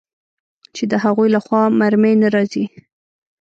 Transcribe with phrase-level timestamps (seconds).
[0.75, 2.65] چې د هغوى له خوا مرمۍ نه راځي.